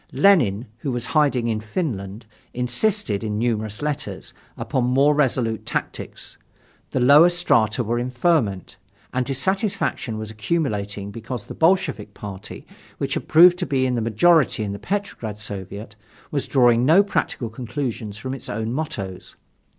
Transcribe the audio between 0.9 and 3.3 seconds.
was in hiding in Finland, insisted,